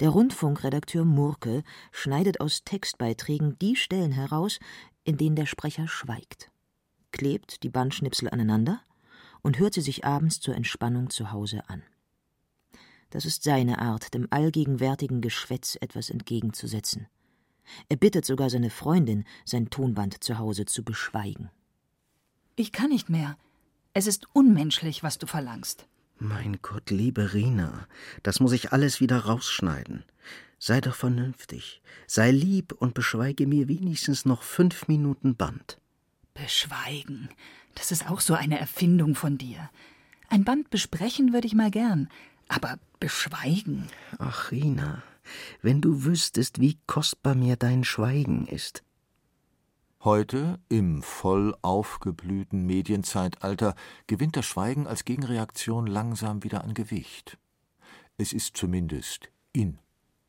Der 0.01 0.09
Rundfunkredakteur 0.09 1.05
Murke 1.05 1.63
schneidet 1.93 2.41
aus 2.41 2.65
Textbeiträgen 2.65 3.57
die 3.59 3.77
Stellen 3.77 4.11
heraus, 4.11 4.59
in 5.05 5.15
denen 5.15 5.37
der 5.37 5.45
Sprecher 5.45 5.87
schweigt, 5.87 6.51
klebt 7.13 7.63
die 7.63 7.69
Bandschnipsel 7.69 8.29
aneinander 8.29 8.81
und 9.41 9.57
hört 9.57 9.73
sie 9.73 9.81
sich 9.81 10.03
abends 10.03 10.41
zur 10.41 10.53
Entspannung 10.53 11.09
zu 11.11 11.31
Hause 11.31 11.69
an. 11.69 11.81
Das 13.09 13.25
ist 13.25 13.43
seine 13.43 13.79
Art, 13.79 14.13
dem 14.13 14.27
allgegenwärtigen 14.29 15.21
Geschwätz 15.21 15.77
etwas 15.79 16.09
entgegenzusetzen. 16.09 17.07
Er 17.89 17.97
bittet 17.97 18.25
sogar 18.25 18.49
seine 18.49 18.69
Freundin, 18.69 19.25
sein 19.45 19.69
Tonband 19.69 20.23
zu 20.23 20.37
Hause 20.37 20.65
zu 20.65 20.83
beschweigen. 20.83 21.49
Ich 22.55 22.71
kann 22.71 22.89
nicht 22.89 23.09
mehr. 23.09 23.37
Es 23.93 24.07
ist 24.07 24.27
unmenschlich, 24.33 25.03
was 25.03 25.17
du 25.17 25.27
verlangst. 25.27 25.87
Mein 26.19 26.59
Gott, 26.61 26.89
liebe 26.89 27.33
Rina, 27.33 27.87
das 28.23 28.39
muss 28.39 28.51
ich 28.51 28.71
alles 28.73 28.99
wieder 28.99 29.19
rausschneiden. 29.19 30.03
Sei 30.59 30.81
doch 30.81 30.95
vernünftig, 30.95 31.83
sei 32.07 32.31
lieb 32.31 32.71
und 32.71 32.95
beschweige 32.95 33.45
mir 33.45 33.67
wenigstens 33.67 34.25
noch 34.25 34.41
fünf 34.41 34.87
Minuten 34.87 35.35
Band. 35.35 35.79
Beschweigen, 36.33 37.29
das 37.75 37.91
ist 37.91 38.09
auch 38.09 38.19
so 38.19 38.33
eine 38.33 38.59
Erfindung 38.59 39.13
von 39.13 39.37
dir. 39.37 39.69
Ein 40.29 40.43
Band 40.43 40.71
besprechen 40.71 41.33
würde 41.33 41.45
ich 41.45 41.53
mal 41.53 41.69
gern, 41.69 42.09
aber 42.47 42.79
beschweigen? 42.99 43.87
Ach, 44.19 44.51
Rina, 44.51 45.03
wenn 45.61 45.81
du 45.81 46.03
wüsstest, 46.03 46.59
wie 46.59 46.77
kostbar 46.87 47.35
mir 47.35 47.55
dein 47.55 47.83
Schweigen 47.83 48.47
ist. 48.47 48.83
Heute, 50.03 50.59
im 50.69 51.01
voll 51.01 51.55
aufgeblühten 51.61 52.65
Medienzeitalter, 52.65 53.75
gewinnt 54.05 54.37
das 54.37 54.45
Schweigen 54.45 54.87
als 54.87 55.05
Gegenreaktion 55.05 55.87
langsam 55.87 56.43
wieder 56.43 56.63
an 56.63 56.73
Gewicht. 56.73 57.37
Es 58.17 58.31
ist 58.31 58.55
zumindest 58.55 59.29
in. 59.53 59.79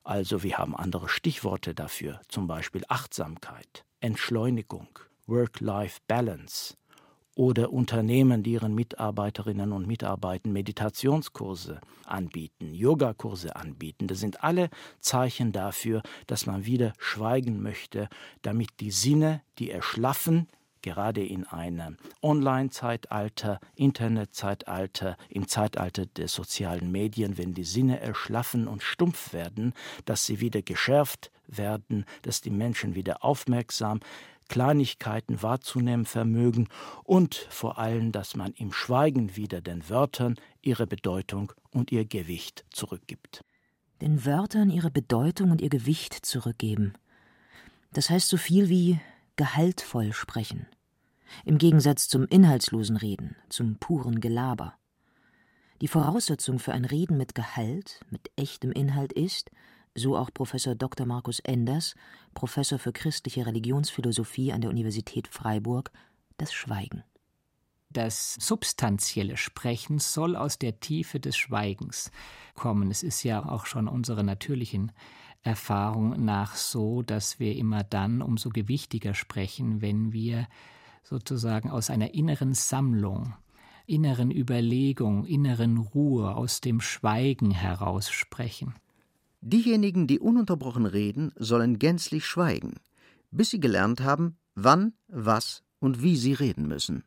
Also 0.04 0.42
wir 0.42 0.56
haben 0.56 0.74
andere 0.74 1.08
Stichworte 1.08 1.74
dafür, 1.74 2.20
zum 2.28 2.46
Beispiel 2.46 2.82
Achtsamkeit, 2.88 3.84
Entschleunigung, 4.00 4.88
Work-Life-Balance, 5.26 6.76
oder 7.38 7.72
Unternehmen, 7.72 8.42
die 8.42 8.54
ihren 8.54 8.74
Mitarbeiterinnen 8.74 9.70
und 9.70 9.86
Mitarbeitern 9.86 10.52
Meditationskurse 10.52 11.80
anbieten, 12.04 12.74
Yogakurse 12.74 13.54
anbieten. 13.54 14.08
Das 14.08 14.18
sind 14.18 14.42
alle 14.42 14.70
Zeichen 14.98 15.52
dafür, 15.52 16.02
dass 16.26 16.46
man 16.46 16.66
wieder 16.66 16.94
schweigen 16.98 17.62
möchte, 17.62 18.08
damit 18.42 18.80
die 18.80 18.90
Sinne, 18.90 19.40
die 19.60 19.70
erschlaffen, 19.70 20.48
gerade 20.82 21.24
in 21.24 21.44
einem 21.44 21.96
Online-Zeitalter, 22.22 23.60
Internet-Zeitalter, 23.76 25.16
im 25.28 25.46
Zeitalter 25.46 26.06
der 26.06 26.26
sozialen 26.26 26.90
Medien, 26.90 27.38
wenn 27.38 27.54
die 27.54 27.64
Sinne 27.64 28.00
erschlaffen 28.00 28.66
und 28.66 28.82
stumpf 28.82 29.32
werden, 29.32 29.74
dass 30.06 30.26
sie 30.26 30.40
wieder 30.40 30.62
geschärft 30.62 31.30
werden, 31.46 32.04
dass 32.22 32.40
die 32.40 32.50
Menschen 32.50 32.96
wieder 32.96 33.24
aufmerksam 33.24 34.00
Kleinigkeiten 34.48 35.42
wahrzunehmen 35.42 36.06
vermögen 36.06 36.68
und 37.04 37.34
vor 37.50 37.78
allem, 37.78 38.12
dass 38.12 38.36
man 38.36 38.52
im 38.54 38.72
Schweigen 38.72 39.36
wieder 39.36 39.60
den 39.60 39.88
Wörtern 39.88 40.34
ihre 40.62 40.86
Bedeutung 40.86 41.52
und 41.70 41.92
ihr 41.92 42.04
Gewicht 42.04 42.64
zurückgibt. 42.70 43.44
Den 44.00 44.24
Wörtern 44.24 44.70
ihre 44.70 44.90
Bedeutung 44.90 45.50
und 45.50 45.60
ihr 45.60 45.70
Gewicht 45.70 46.14
zurückgeben. 46.14 46.94
Das 47.92 48.10
heißt 48.10 48.28
so 48.28 48.36
viel 48.36 48.68
wie 48.68 49.00
gehaltvoll 49.36 50.12
sprechen. 50.12 50.66
Im 51.44 51.58
Gegensatz 51.58 52.08
zum 52.08 52.26
inhaltslosen 52.26 52.96
Reden, 52.96 53.36
zum 53.48 53.76
puren 53.78 54.20
Gelaber. 54.20 54.74
Die 55.80 55.88
Voraussetzung 55.88 56.58
für 56.58 56.72
ein 56.72 56.84
Reden 56.84 57.16
mit 57.16 57.34
Gehalt, 57.34 58.00
mit 58.10 58.30
echtem 58.36 58.72
Inhalt 58.72 59.12
ist, 59.12 59.50
so 59.98 60.16
auch 60.16 60.32
Professor 60.32 60.74
Dr. 60.74 61.06
Markus 61.06 61.40
Enders, 61.40 61.94
Professor 62.34 62.78
für 62.78 62.92
christliche 62.92 63.46
Religionsphilosophie 63.46 64.52
an 64.52 64.60
der 64.60 64.70
Universität 64.70 65.28
Freiburg, 65.28 65.90
das 66.36 66.52
Schweigen. 66.52 67.02
Das 67.90 68.34
substanzielle 68.34 69.36
Sprechen 69.36 69.98
soll 69.98 70.36
aus 70.36 70.58
der 70.58 70.78
Tiefe 70.78 71.20
des 71.20 71.36
Schweigens 71.36 72.10
kommen. 72.54 72.90
Es 72.90 73.02
ist 73.02 73.22
ja 73.22 73.48
auch 73.48 73.64
schon 73.64 73.88
unserer 73.88 74.22
natürlichen 74.22 74.92
Erfahrung 75.42 76.24
nach 76.24 76.54
so, 76.54 77.02
dass 77.02 77.38
wir 77.40 77.56
immer 77.56 77.84
dann 77.84 78.20
umso 78.20 78.50
gewichtiger 78.50 79.14
sprechen, 79.14 79.80
wenn 79.80 80.12
wir 80.12 80.46
sozusagen 81.02 81.70
aus 81.70 81.88
einer 81.88 82.12
inneren 82.12 82.52
Sammlung, 82.52 83.34
inneren 83.86 84.30
Überlegung, 84.30 85.24
inneren 85.24 85.78
Ruhe, 85.78 86.34
aus 86.34 86.60
dem 86.60 86.82
Schweigen 86.82 87.50
heraus 87.50 88.10
sprechen. 88.10 88.74
Diejenigen, 89.40 90.06
die 90.06 90.18
ununterbrochen 90.18 90.86
reden, 90.86 91.32
sollen 91.36 91.78
gänzlich 91.78 92.26
schweigen, 92.26 92.74
bis 93.30 93.50
sie 93.50 93.60
gelernt 93.60 94.00
haben, 94.00 94.36
wann, 94.54 94.94
was 95.06 95.62
und 95.78 96.02
wie 96.02 96.16
sie 96.16 96.32
reden 96.32 96.66
müssen. 96.66 97.04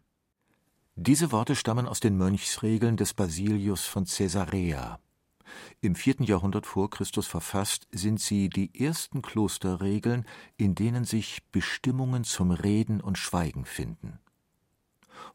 Diese 0.96 1.32
Worte 1.32 1.56
stammen 1.56 1.88
aus 1.88 2.00
den 2.00 2.18
Mönchsregeln 2.18 2.96
des 2.96 3.14
Basilius 3.14 3.86
von 3.86 4.06
Caesarea. 4.06 5.00
Im 5.82 5.96
vierten 5.96 6.24
Jahrhundert 6.24 6.66
vor 6.66 6.90
Christus 6.90 7.28
verfasst, 7.28 7.88
sind 7.92 8.22
sie 8.22 8.48
die 8.48 8.80
ersten 8.80 9.22
Klosterregeln, 9.22 10.26
in 10.56 10.76
denen 10.76 11.04
sich 11.04 11.44
Bestimmungen 11.52 12.24
zum 12.24 12.52
Reden 12.52 13.02
und 13.02 13.18
Schweigen 13.18 13.66
finden. 13.66 14.20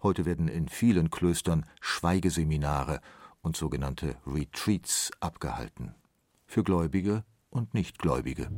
Heute 0.02 0.24
werden 0.24 0.48
in 0.48 0.68
vielen 0.68 1.10
Klöstern 1.10 1.66
Schweigeseminare 1.80 3.00
und 3.42 3.56
sogenannte 3.56 4.16
Retreats 4.26 5.10
abgehalten 5.20 5.94
für 6.46 6.62
Gläubige 6.62 7.24
und 7.50 7.74
Nichtgläubige. 7.74 8.50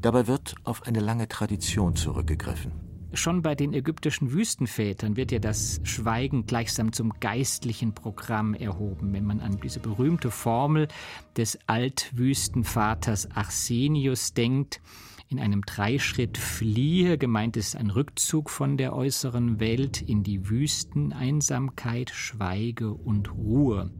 Dabei 0.00 0.26
wird 0.26 0.54
auf 0.64 0.84
eine 0.84 1.00
lange 1.00 1.28
Tradition 1.28 1.96
zurückgegriffen. 1.96 2.88
Schon 3.14 3.40
bei 3.40 3.54
den 3.54 3.72
ägyptischen 3.72 4.32
Wüstenvätern 4.32 5.16
wird 5.16 5.32
ja 5.32 5.38
das 5.38 5.80
Schweigen 5.82 6.44
gleichsam 6.44 6.92
zum 6.92 7.14
geistlichen 7.20 7.94
Programm 7.94 8.52
erhoben, 8.52 9.14
wenn 9.14 9.24
man 9.24 9.40
an 9.40 9.58
diese 9.62 9.80
berühmte 9.80 10.30
Formel 10.30 10.88
des 11.36 11.58
Altwüstenvaters 11.66 13.30
Arsenius 13.30 14.34
denkt. 14.34 14.82
In 15.30 15.40
einem 15.40 15.62
Dreischritt 15.62 16.36
fliehe, 16.36 17.16
gemeint 17.16 17.56
ist 17.56 17.76
ein 17.76 17.90
Rückzug 17.90 18.50
von 18.50 18.76
der 18.76 18.94
äußeren 18.94 19.58
Welt 19.58 20.02
in 20.02 20.22
die 20.22 20.48
Wüsteneinsamkeit, 20.48 22.10
Schweige 22.10 22.92
und 22.92 23.32
Ruhe. 23.32 23.90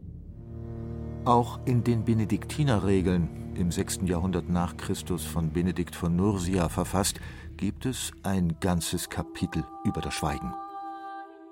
Auch 1.29 1.59
in 1.65 1.83
den 1.83 2.05
Benediktinerregeln, 2.05 3.53
im 3.53 3.71
6. 3.71 3.99
Jahrhundert 4.05 4.49
nach 4.49 4.77
Christus 4.77 5.25
von 5.25 5.53
Benedikt 5.53 5.95
von 5.95 6.15
Nursia 6.15 6.69
verfasst, 6.69 7.19
gibt 7.55 7.85
es 7.85 8.11
ein 8.23 8.59
ganzes 8.59 9.11
Kapitel 9.11 9.63
über 9.83 10.01
das 10.01 10.15
Schweigen. 10.15 10.51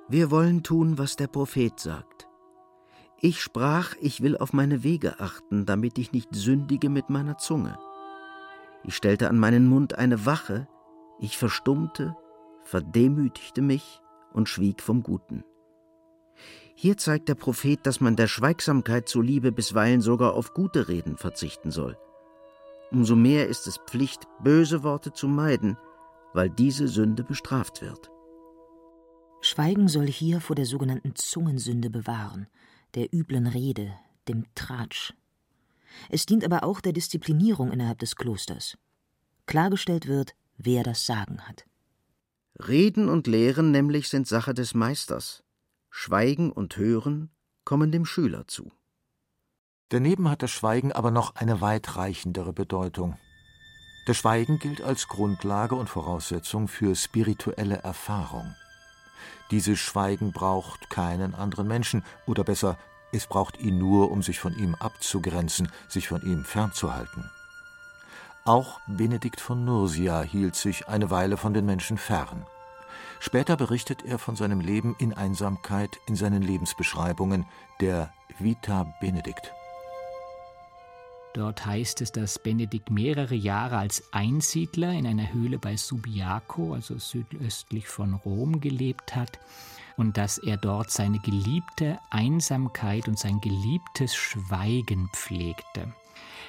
Wir 0.10 0.32
wollen 0.32 0.64
tun, 0.64 0.98
was 0.98 1.16
der 1.16 1.28
Prophet 1.28 1.80
sagt. 1.80 2.28
Ich 3.22 3.40
sprach, 3.40 3.94
ich 4.02 4.24
will 4.24 4.36
auf 4.36 4.52
meine 4.52 4.82
Wege 4.82 5.20
achten, 5.20 5.68
damit 5.68 6.00
ich 6.00 6.12
nicht 6.12 6.34
sündige 6.34 6.90
mit 6.90 7.12
meiner 7.12 7.38
Zunge. 7.38 7.78
Ich 8.84 8.96
stellte 8.96 9.30
an 9.30 9.38
meinen 9.38 9.68
Mund 9.68 9.96
eine 9.96 10.26
Wache, 10.26 10.68
ich 11.20 11.38
verstummte, 11.38 12.18
verdemütigte 12.64 13.62
mich 13.62 14.02
und 14.34 14.50
schwieg 14.50 14.82
vom 14.82 15.04
Guten. 15.04 15.44
Hier 16.80 16.96
zeigt 16.96 17.28
der 17.28 17.34
Prophet, 17.34 17.80
dass 17.88 18.02
man 18.02 18.16
der 18.16 18.28
Schweigsamkeit 18.28 19.10
zuliebe 19.10 19.52
bisweilen 19.52 20.00
sogar 20.00 20.36
auf 20.36 20.54
gute 20.54 20.88
Reden 20.88 21.18
verzichten 21.18 21.72
soll. 21.72 21.98
Umso 22.92 23.16
mehr 23.16 23.48
ist 23.48 23.66
es 23.66 23.80
Pflicht, 23.88 24.28
böse 24.44 24.84
Worte 24.84 25.12
zu 25.12 25.28
meiden, 25.28 25.76
weil 26.34 26.52
diese 26.52 26.88
Sünde 26.88 27.24
bestraft 27.24 27.82
wird. 27.82 28.12
Schweigen 29.42 29.88
soll 29.88 30.06
hier 30.06 30.40
vor 30.40 30.56
der 30.56 30.68
sogenannten 30.68 31.16
Zungensünde 31.16 31.90
bewahren, 31.90 32.46
der 32.94 33.12
üblen 33.12 33.48
Rede, 33.48 33.92
dem 34.28 34.46
Tratsch. 34.54 35.16
Es 36.10 36.28
dient 36.28 36.46
aber 36.46 36.64
auch 36.64 36.80
der 36.80 36.94
Disziplinierung 36.94 37.72
innerhalb 37.72 37.98
des 37.98 38.16
Klosters. 38.16 38.78
Klargestellt 39.48 40.08
wird, 40.08 40.36
wer 40.58 40.84
das 40.84 41.08
Sagen 41.08 41.42
hat. 41.48 41.66
Reden 42.68 43.10
und 43.10 43.26
Lehren 43.26 43.72
nämlich 43.72 44.10
sind 44.10 44.28
Sache 44.28 44.54
des 44.54 44.76
Meisters. 44.76 45.44
Schweigen 46.00 46.52
und 46.52 46.78
Hören 46.78 47.32
kommen 47.66 47.92
dem 47.92 48.06
Schüler 48.06 48.48
zu. 48.48 48.72
Daneben 49.90 50.30
hat 50.30 50.44
das 50.44 50.52
Schweigen 50.52 50.92
aber 50.92 51.10
noch 51.10 51.36
eine 51.36 51.60
weitreichendere 51.60 52.54
Bedeutung. 52.54 53.18
Das 54.06 54.18
Schweigen 54.18 54.60
gilt 54.60 54.80
als 54.84 55.08
Grundlage 55.08 55.74
und 55.74 55.90
Voraussetzung 55.90 56.68
für 56.68 56.96
spirituelle 56.96 57.78
Erfahrung. 57.78 58.54
Dieses 59.50 59.80
Schweigen 59.80 60.34
braucht 60.34 60.92
keinen 60.92 61.34
anderen 61.34 61.68
Menschen, 61.68 62.04
oder 62.28 62.44
besser, 62.44 62.78
es 63.12 63.26
braucht 63.26 63.60
ihn 63.60 63.80
nur, 63.80 64.12
um 64.12 64.22
sich 64.22 64.40
von 64.40 64.56
ihm 64.56 64.76
abzugrenzen, 64.76 65.68
sich 65.88 66.08
von 66.08 66.22
ihm 66.22 66.46
fernzuhalten. 66.46 67.28
Auch 68.46 68.80
Benedikt 68.86 69.42
von 69.42 69.66
Nursia 69.66 70.22
hielt 70.22 70.56
sich 70.56 70.88
eine 70.88 71.10
Weile 71.10 71.38
von 71.38 71.56
den 71.56 71.66
Menschen 71.66 71.98
fern. 71.98 72.46
Später 73.20 73.58
berichtet 73.58 74.04
er 74.06 74.20
von 74.20 74.36
seinem 74.36 74.60
Leben 74.60 74.96
in 75.00 75.14
Einsamkeit 75.14 76.00
in 76.08 76.16
seinen 76.16 76.42
Lebensbeschreibungen, 76.42 77.46
der 77.82 78.14
Vita 78.40 78.94
Benedikt. 79.02 79.52
Dort 81.34 81.66
heißt 81.66 82.02
es, 82.02 82.12
dass 82.12 82.40
Benedikt 82.40 82.90
mehrere 82.90 83.36
Jahre 83.36 83.78
als 83.78 84.12
Einsiedler 84.12 84.92
in 84.94 85.06
einer 85.06 85.32
Höhle 85.34 85.60
bei 85.60 85.78
Subiaco, 85.78 86.74
also 86.74 86.98
südöstlich 86.98 87.88
von 87.88 88.16
Rom, 88.16 88.60
gelebt 88.60 89.16
hat 89.16 89.40
und 89.98 90.18
dass 90.18 90.38
er 90.38 90.58
dort 90.58 90.90
seine 90.90 91.20
geliebte 91.20 92.00
Einsamkeit 92.10 93.08
und 93.08 93.20
sein 93.20 93.40
geliebtes 93.42 94.16
Schweigen 94.16 95.10
pflegte. 95.14 95.94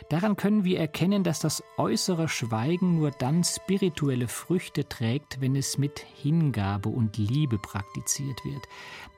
Daran 0.08 0.37
können 0.37 0.64
wir 0.64 0.78
erkennen, 0.78 1.22
dass 1.22 1.40
das 1.40 1.62
äußere 1.76 2.28
Schweigen 2.28 2.96
nur 2.96 3.10
dann 3.10 3.44
spirituelle 3.44 4.28
Früchte 4.28 4.88
trägt, 4.88 5.40
wenn 5.40 5.54
es 5.54 5.76
mit 5.76 5.98
Hingabe 5.98 6.88
und 6.88 7.18
Liebe 7.18 7.58
praktiziert 7.58 8.44
wird. 8.44 8.62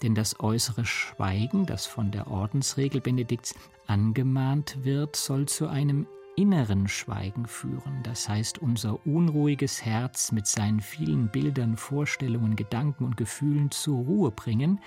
Denn 0.03 0.15
das 0.15 0.41
äußere 0.41 0.85
Schweigen, 0.85 1.67
das 1.67 1.87
von 1.87 2.11
der 2.11 2.29
Ordensregel 2.29 3.01
Benedikts 3.01 3.55
angemahnt 3.87 4.79
wird, 4.83 5.17
soll 5.17 5.47
zu 5.47 5.69
einem 5.69 6.07
inneren 6.37 6.89
Schweigen 6.89 7.47
führen, 7.47 8.03
das 8.03 8.29
heißt 8.29 8.59
unser 8.59 9.05
unruhiges 9.07 9.85
Herz 9.85 10.33
mit 10.33 10.47
seinen 10.47 10.81
vielen 10.81 11.29
Bildern, 11.29 11.77
Vorstellungen, 11.77 12.57
Gedanken 12.57 13.05
und 13.05 13.17
Gefühlen 13.17 13.71
zur 13.71 13.99
Ruhe 13.99 14.31
bringen, 14.31 14.81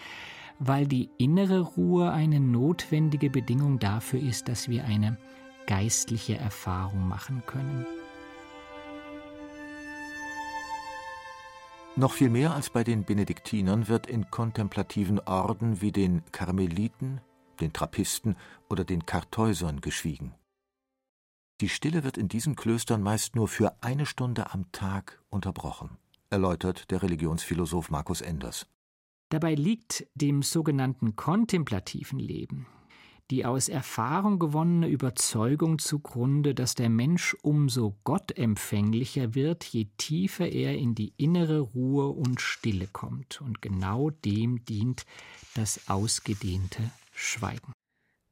weil 0.57 0.87
die 0.87 1.09
innere 1.17 1.59
Ruhe 1.59 2.11
eine 2.11 2.39
notwendige 2.39 3.29
Bedingung 3.29 3.77
dafür 3.77 4.19
ist, 4.19 4.47
dass 4.47 4.67
wir 4.67 4.85
eine 4.85 5.17
geistliche 5.65 6.37
Erfahrung 6.37 7.07
machen 7.07 7.43
können. 7.45 7.85
Noch 11.95 12.13
viel 12.13 12.29
mehr 12.29 12.55
als 12.55 12.71
bei 12.71 12.83
den 12.83 13.03
Benediktinern 13.03 13.87
wird 13.87 14.07
in 14.07 14.31
kontemplativen 14.31 15.19
Orden 15.19 15.79
wie 15.79 15.91
den 15.91 16.23
Karmeliten, 16.31 17.21
den 17.59 17.71
Trappisten 17.71 18.35
oder 18.67 18.83
den 18.83 19.05
Kartäusern 19.05 19.79
geschwiegen. 19.79 20.33
Die 21.61 21.69
Stille 21.69 22.03
wird 22.03 22.17
in 22.17 22.27
diesen 22.27 22.55
Klöstern 22.55 23.03
meist 23.03 23.35
nur 23.35 23.47
für 23.47 23.75
eine 23.81 24.07
Stunde 24.07 24.53
am 24.53 24.71
Tag 24.71 25.21
unterbrochen, 25.29 25.97
erläutert 26.31 26.89
der 26.89 27.03
Religionsphilosoph 27.03 27.91
Markus 27.91 28.21
Enders. 28.21 28.65
Dabei 29.29 29.53
liegt 29.53 30.07
dem 30.15 30.41
sogenannten 30.41 31.15
kontemplativen 31.15 32.17
Leben 32.17 32.65
die 33.31 33.45
aus 33.45 33.69
Erfahrung 33.69 34.37
gewonnene 34.37 34.87
Überzeugung 34.87 35.79
zugrunde, 35.79 36.53
dass 36.53 36.75
der 36.75 36.89
Mensch 36.89 37.35
umso 37.41 37.95
gottempfänglicher 38.03 39.33
wird, 39.33 39.63
je 39.63 39.87
tiefer 39.97 40.47
er 40.47 40.77
in 40.77 40.93
die 40.93 41.13
innere 41.17 41.59
Ruhe 41.59 42.09
und 42.09 42.41
Stille 42.41 42.87
kommt. 42.87 43.41
Und 43.41 43.61
genau 43.61 44.09
dem 44.09 44.65
dient 44.65 45.05
das 45.55 45.87
ausgedehnte 45.87 46.91
Schweigen. 47.13 47.73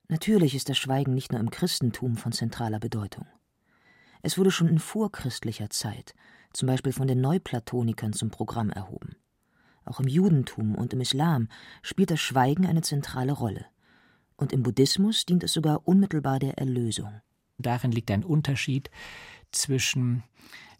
Natürlich 0.10 0.56
ist 0.56 0.68
das 0.68 0.78
Schweigen 0.78 1.14
nicht 1.14 1.32
nur 1.32 1.40
im 1.40 1.52
Christentum 1.52 2.18
von 2.18 2.34
zentraler 2.34 2.80
Bedeutung. 2.80 3.26
Es 4.22 4.38
wurde 4.38 4.52
schon 4.52 4.68
in 4.68 4.80
vorchristlicher 4.80 5.70
Zeit, 5.70 6.14
zum 6.54 6.68
Beispiel 6.68 6.92
von 6.92 7.08
den 7.08 7.22
Neuplatonikern, 7.22 8.12
zum 8.14 8.30
Programm 8.30 8.70
erhoben. 8.70 9.16
Auch 9.86 10.00
im 10.00 10.08
Judentum 10.08 10.76
und 10.76 10.94
im 10.94 11.02
Islam 11.02 11.48
spielt 11.82 12.12
das 12.12 12.20
Schweigen 12.20 12.68
eine 12.68 12.82
zentrale 12.82 13.32
Rolle 13.32 13.66
und 14.42 14.52
im 14.52 14.64
Buddhismus 14.64 15.26
dient 15.26 15.44
es 15.44 15.54
sogar 15.54 15.88
unmittelbar 15.88 16.40
der 16.40 16.58
Erlösung. 16.58 17.22
Darin 17.58 17.92
liegt 17.92 18.10
ein 18.10 18.24
Unterschied 18.24 18.90
zwischen 19.52 20.24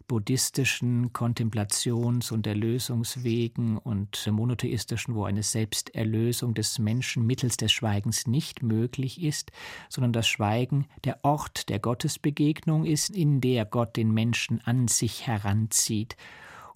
buddhistischen 0.08 1.12
Kontemplations- 1.12 2.32
und 2.32 2.46
Erlösungswegen 2.46 3.78
und 3.78 4.26
monotheistischen, 4.30 5.14
wo 5.14 5.24
eine 5.24 5.44
Selbsterlösung 5.44 6.54
des 6.54 6.78
Menschen 6.80 7.24
mittels 7.24 7.56
des 7.56 7.72
Schweigens 7.72 8.26
nicht 8.26 8.62
möglich 8.62 9.22
ist, 9.22 9.52
sondern 9.88 10.12
das 10.12 10.26
Schweigen 10.26 10.86
der 11.04 11.24
Ort 11.24 11.68
der 11.68 11.78
Gottesbegegnung 11.78 12.84
ist, 12.84 13.10
in 13.10 13.40
der 13.40 13.64
Gott 13.64 13.96
den 13.96 14.12
Menschen 14.12 14.60
an 14.64 14.88
sich 14.88 15.26
heranzieht 15.26 16.16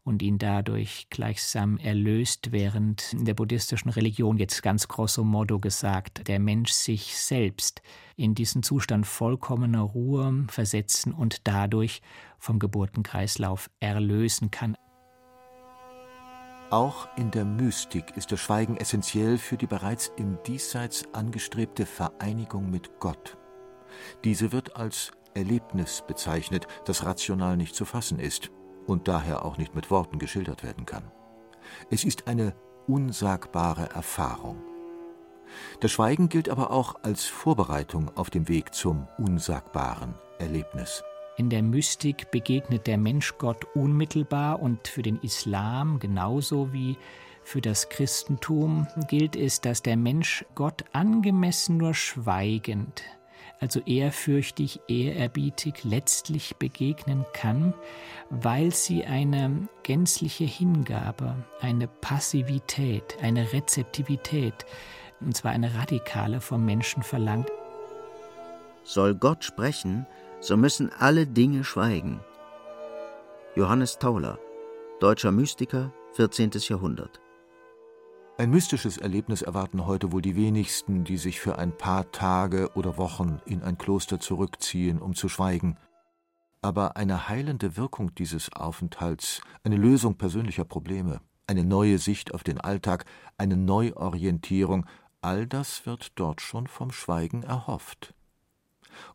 und 0.07 0.23
ihn 0.23 0.39
dadurch 0.39 1.09
gleichsam 1.11 1.79
erlöst, 1.79 2.53
während 2.53 3.13
in 3.13 3.25
der 3.25 3.35
buddhistischen 3.35 3.91
Religion 3.91 4.39
jetzt 4.39 4.63
ganz 4.63 4.87
grosso 4.87 5.25
modo 5.25 5.59
gesagt, 5.59 6.29
der 6.29 6.39
Mensch 6.39 6.71
sich 6.71 7.19
selbst 7.19 7.83
in 8.15 8.37
diesen 8.37 8.63
Zustand 8.63 9.05
vollkommener 9.05 9.81
Ruhe 9.81 10.47
versetzen 10.49 11.13
und 11.13 11.49
dadurch 11.49 12.03
vom 12.39 12.61
Geburtenkreislauf 12.61 13.69
erlösen 13.81 14.53
kann. 14.53 14.77
Auch 16.71 17.09
in 17.17 17.33
der 17.33 17.45
Mystik 17.45 18.17
ist 18.17 18.31
das 18.31 18.39
Schweigen 18.39 18.77
essentiell 18.77 19.39
für 19.39 19.57
die 19.57 19.67
bereits 19.67 20.13
im 20.17 20.39
Diesseits 20.47 21.05
angestrebte 21.15 21.85
Vereinigung 21.85 22.71
mit 22.71 23.01
Gott. 23.01 23.37
Diese 24.23 24.53
wird 24.53 24.77
als 24.77 25.11
Erlebnis 25.35 26.05
bezeichnet, 26.07 26.69
das 26.85 27.05
rational 27.05 27.57
nicht 27.57 27.75
zu 27.75 27.85
fassen 27.85 28.21
ist 28.21 28.53
und 28.87 29.09
daher 29.09 29.45
auch 29.45 29.59
nicht 29.59 29.75
mit 29.75 29.91
Worten 29.91 30.19
geschildert 30.19 30.63
werden 30.63 30.87
kann. 30.87 31.05
Es 31.91 32.05
ist 32.05 32.29
eine 32.29 32.55
unsagbare 32.87 33.91
Erfahrung. 33.91 34.63
Das 35.81 35.93
Schweigen 35.93 36.29
gilt 36.29 36.49
aber 36.49 36.71
auch 36.71 36.97
als 37.03 37.25
Vorbereitung 37.25 38.11
auf 38.17 38.31
dem 38.31 38.49
Weg 38.49 38.75
zum 38.75 39.07
unsagbaren 39.19 40.15
Erlebnis. 40.39 41.03
In 41.37 41.51
der 41.51 41.63
Mystik 41.63 42.31
begegnet 42.31 42.87
der 42.87 42.99
Mensch 42.99 43.37
Gott 43.39 43.67
unmittelbar 43.75 44.61
und 44.61 44.89
für 44.89 45.03
den 45.03 45.21
Islam 45.21 45.99
genauso 45.99 46.73
wie 46.73 46.97
für 47.45 47.61
das 47.61 47.89
Christentum 47.89 48.89
gilt 49.07 49.37
es, 49.37 49.61
dass 49.61 49.81
der 49.81 49.97
Mensch 49.97 50.45
Gott 50.57 50.85
angemessen 50.93 51.77
nur 51.77 51.95
schweigend, 51.95 53.05
also 53.61 53.81
ehrfürchtig, 53.81 54.81
ehrerbietig 54.89 55.85
letztlich 55.85 56.57
begegnen 56.57 57.25
kann, 57.33 57.75
weil 58.31 58.73
sie 58.73 59.05
eine 59.05 59.69
gänzliche 59.83 60.45
Hingabe, 60.45 61.37
eine 61.61 61.89
Passivität, 61.89 63.17
eine 63.23 63.53
Rezeptivität, 63.53 64.67
und 65.21 65.37
zwar 65.37 65.53
eine 65.53 65.75
radikale 65.75 66.41
vom 66.41 66.65
Menschen 66.65 67.03
verlangt. 67.03 67.51
Soll 68.85 69.15
Gott 69.15 69.45
sprechen, 69.45 70.07
so 70.41 70.57
müssen 70.57 70.91
alle 70.99 71.27
Dinge 71.27 71.65
schweigen. 71.65 72.21
Johannes 73.55 73.99
Tauler, 73.99 74.39
deutscher 75.01 75.33
Mystiker, 75.33 75.93
14. 76.13 76.51
Jahrhundert. 76.69 77.21
Ein 78.39 78.51
mystisches 78.51 78.99
Erlebnis 78.99 79.41
erwarten 79.41 79.87
heute 79.87 80.13
wohl 80.13 80.21
die 80.21 80.37
wenigsten, 80.37 81.05
die 81.05 81.17
sich 81.17 81.41
für 81.41 81.57
ein 81.57 81.75
paar 81.75 82.13
Tage 82.13 82.71
oder 82.75 82.99
Wochen 82.99 83.41
in 83.47 83.63
ein 83.63 83.79
Kloster 83.79 84.21
zurückziehen, 84.21 85.01
um 85.01 85.15
zu 85.15 85.31
schweigen. 85.31 85.79
Aber 86.61 86.99
eine 86.99 87.31
heilende 87.31 87.79
Wirkung 87.79 88.15
dieses 88.15 88.53
Aufenthalts, 88.53 89.41
eine 89.65 89.77
Lösung 89.77 90.17
persönlicher 90.19 90.67
Probleme, 90.67 91.23
eine 91.47 91.65
neue 91.65 91.97
Sicht 91.97 92.35
auf 92.35 92.45
den 92.45 92.61
Alltag, 92.61 93.07
eine 93.39 93.57
Neuorientierung, 93.57 94.85
all 95.23 95.47
das 95.47 95.87
wird 95.87 96.13
dort 96.17 96.43
schon 96.43 96.67
vom 96.67 96.93
Schweigen 96.93 97.43
erhofft. 97.43 98.13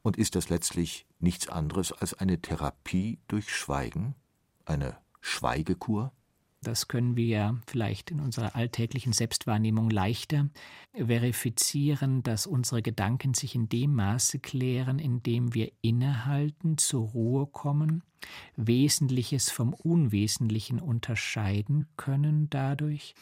Und 0.02 0.18
ist 0.18 0.34
das 0.34 0.50
letztlich 0.50 1.06
nichts 1.20 1.48
anderes 1.48 1.92
als 1.92 2.16
eine 2.16 2.42
Therapie 2.42 3.20
durch 3.28 3.56
Schweigen? 3.56 4.16
Eine 4.66 4.98
Schweigekur? 5.20 6.12
Das 6.64 6.88
können 6.88 7.16
wir 7.16 7.60
vielleicht 7.66 8.12
in 8.12 8.20
unserer 8.20 8.56
alltäglichen 8.56 9.14
Selbstwahrnehmung 9.14 9.90
leichter 9.90 10.48
verifizieren, 10.94 12.22
dass 12.22 12.46
unsere 12.46 12.84
Gedanken 12.84 13.34
sich 13.34 13.56
in 13.56 13.68
dem 13.68 13.96
Maße 13.96 14.38
klären, 14.38 15.00
in 15.00 15.24
dem 15.24 15.56
wir 15.56 15.72
innehalten, 15.82 16.78
zur 16.78 17.08
Ruhe 17.10 17.48
kommen, 17.48 18.04
Wesentliches 18.58 19.50
vom 19.50 19.74
Unwesentlichen 19.74 20.80
unterscheiden 20.80 21.88
können 21.98 22.48
dadurch, 22.52 23.16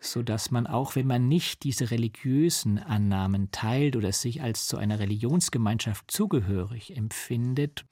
so 0.00 0.22
dass 0.22 0.52
man 0.52 0.68
auch, 0.68 0.94
wenn 0.94 1.08
man 1.08 1.26
nicht 1.26 1.64
diese 1.64 1.90
religiösen 1.90 2.78
Annahmen 2.78 3.50
teilt 3.50 3.96
oder 3.96 4.12
sich 4.12 4.40
als 4.40 4.68
zu 4.68 4.76
einer 4.76 5.00
Religionsgemeinschaft 5.00 6.08
zugehörig 6.12 6.96
empfindet, 6.96 7.86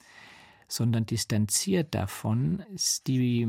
sondern 0.67 1.05
distanziert 1.05 1.93
davon 1.93 2.63
die 3.07 3.47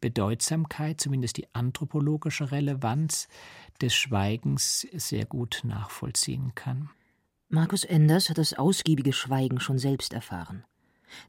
Bedeutsamkeit, 0.00 1.00
zumindest 1.00 1.36
die 1.36 1.46
anthropologische 1.54 2.50
Relevanz 2.50 3.28
des 3.80 3.94
Schweigens 3.94 4.86
sehr 4.92 5.26
gut 5.26 5.62
nachvollziehen 5.64 6.54
kann. 6.54 6.90
Markus 7.48 7.84
Enders 7.84 8.28
hat 8.28 8.38
das 8.38 8.54
ausgiebige 8.54 9.12
Schweigen 9.12 9.60
schon 9.60 9.78
selbst 9.78 10.12
erfahren. 10.12 10.64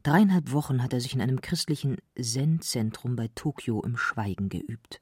Dreieinhalb 0.02 0.52
Wochen 0.52 0.82
hat 0.82 0.92
er 0.92 1.00
sich 1.00 1.14
in 1.14 1.20
einem 1.20 1.40
christlichen 1.40 1.98
Zen-Zentrum 2.20 3.14
bei 3.14 3.28
Tokio 3.34 3.82
im 3.82 3.96
Schweigen 3.96 4.48
geübt. 4.48 5.00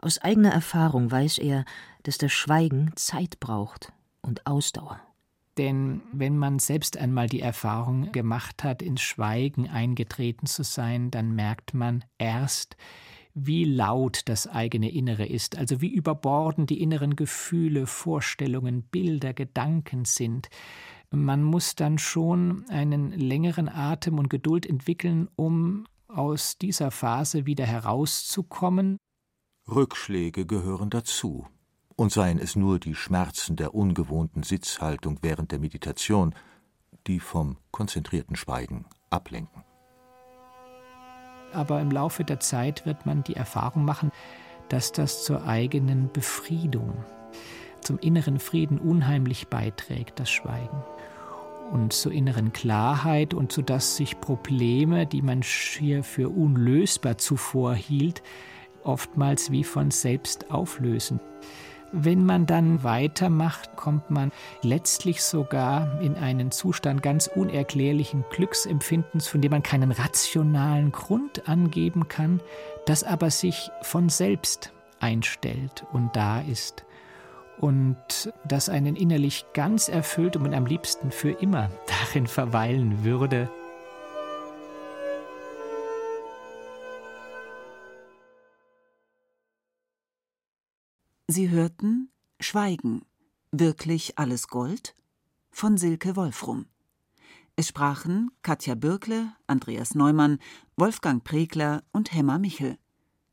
Aus 0.00 0.18
eigener 0.18 0.50
Erfahrung 0.50 1.10
weiß 1.10 1.38
er, 1.38 1.64
dass 2.02 2.18
das 2.18 2.32
Schweigen 2.32 2.92
Zeit 2.96 3.40
braucht 3.40 3.92
und 4.20 4.46
Ausdauer. 4.46 5.00
Denn 5.58 6.02
wenn 6.12 6.38
man 6.38 6.60
selbst 6.60 6.96
einmal 6.96 7.28
die 7.28 7.40
Erfahrung 7.40 8.12
gemacht 8.12 8.62
hat, 8.62 8.80
ins 8.80 9.00
Schweigen 9.00 9.68
eingetreten 9.68 10.46
zu 10.46 10.62
sein, 10.62 11.10
dann 11.10 11.34
merkt 11.34 11.74
man 11.74 12.04
erst, 12.16 12.76
wie 13.34 13.64
laut 13.64 14.22
das 14.26 14.46
eigene 14.46 14.90
Innere 14.90 15.26
ist, 15.26 15.58
also 15.58 15.80
wie 15.80 15.92
überbordend 15.92 16.70
die 16.70 16.80
inneren 16.80 17.16
Gefühle, 17.16 17.86
Vorstellungen, 17.86 18.82
Bilder, 18.82 19.34
Gedanken 19.34 20.04
sind. 20.04 20.48
Man 21.10 21.42
muss 21.42 21.74
dann 21.74 21.98
schon 21.98 22.64
einen 22.68 23.10
längeren 23.12 23.68
Atem 23.68 24.18
und 24.18 24.28
Geduld 24.28 24.64
entwickeln, 24.64 25.28
um 25.34 25.86
aus 26.06 26.58
dieser 26.58 26.92
Phase 26.92 27.46
wieder 27.46 27.66
herauszukommen. 27.66 28.96
Rückschläge 29.68 30.46
gehören 30.46 30.90
dazu 30.90 31.46
und 31.98 32.12
seien 32.12 32.38
es 32.38 32.54
nur 32.54 32.78
die 32.78 32.94
Schmerzen 32.94 33.56
der 33.56 33.74
ungewohnten 33.74 34.44
Sitzhaltung 34.44 35.18
während 35.20 35.50
der 35.50 35.58
Meditation, 35.58 36.32
die 37.08 37.18
vom 37.18 37.56
konzentrierten 37.72 38.36
Schweigen 38.36 38.86
ablenken. 39.10 39.64
Aber 41.52 41.80
im 41.80 41.90
Laufe 41.90 42.22
der 42.22 42.38
Zeit 42.38 42.86
wird 42.86 43.04
man 43.04 43.24
die 43.24 43.34
Erfahrung 43.34 43.84
machen, 43.84 44.12
dass 44.68 44.92
das 44.92 45.24
zur 45.24 45.44
eigenen 45.44 46.08
Befriedung, 46.12 47.04
zum 47.80 47.98
inneren 47.98 48.38
Frieden 48.38 48.78
unheimlich 48.78 49.48
beiträgt, 49.48 50.20
das 50.20 50.30
Schweigen. 50.30 50.84
Und 51.72 51.92
zur 51.92 52.12
inneren 52.12 52.52
Klarheit 52.52 53.34
und 53.34 53.50
so 53.50 53.60
dass 53.60 53.96
sich 53.96 54.20
Probleme, 54.20 55.04
die 55.04 55.20
man 55.20 55.42
schier 55.42 56.04
für 56.04 56.28
unlösbar 56.28 57.18
zuvor 57.18 57.74
hielt, 57.74 58.22
oftmals 58.84 59.50
wie 59.50 59.64
von 59.64 59.90
selbst 59.90 60.52
auflösen. 60.52 61.18
Wenn 61.92 62.26
man 62.26 62.46
dann 62.46 62.82
weitermacht, 62.84 63.76
kommt 63.76 64.10
man 64.10 64.30
letztlich 64.62 65.22
sogar 65.22 66.00
in 66.00 66.16
einen 66.16 66.50
Zustand 66.50 67.02
ganz 67.02 67.28
unerklärlichen 67.28 68.24
Glücksempfindens, 68.30 69.26
von 69.26 69.40
dem 69.40 69.50
man 69.50 69.62
keinen 69.62 69.92
rationalen 69.92 70.92
Grund 70.92 71.48
angeben 71.48 72.08
kann, 72.08 72.40
das 72.86 73.04
aber 73.04 73.30
sich 73.30 73.70
von 73.82 74.08
selbst 74.08 74.72
einstellt 75.00 75.86
und 75.92 76.14
da 76.14 76.40
ist 76.40 76.84
und 77.60 78.32
das 78.46 78.68
einen 78.68 78.96
innerlich 78.96 79.46
ganz 79.52 79.88
erfüllt 79.88 80.36
und 80.36 80.42
man 80.42 80.54
am 80.54 80.66
liebsten 80.66 81.10
für 81.10 81.30
immer 81.30 81.70
darin 81.86 82.26
verweilen 82.26 83.04
würde. 83.04 83.50
Sie 91.30 91.50
hörten 91.50 92.10
Schweigen. 92.40 93.02
Wirklich 93.52 94.18
alles 94.18 94.48
Gold? 94.48 94.94
von 95.50 95.76
Silke 95.76 96.16
Wolfrum. 96.16 96.64
Es 97.54 97.68
sprachen 97.68 98.30
Katja 98.40 98.74
Bürkle, 98.74 99.34
Andreas 99.46 99.94
Neumann, 99.94 100.38
Wolfgang 100.76 101.22
Pregler 101.22 101.82
und 101.92 102.14
Hemmer 102.14 102.38
Michel. 102.38 102.78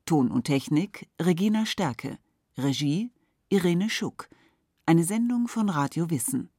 Ton 0.05 0.29
und 0.29 0.43
Technik 0.43 1.07
Regina 1.21 1.65
Stärke. 1.65 2.19
Regie 2.57 3.13
Irene 3.47 3.89
Schuck. 3.89 4.27
Eine 4.85 5.05
Sendung 5.05 5.47
von 5.47 5.69
Radio 5.69 6.09
Wissen. 6.09 6.49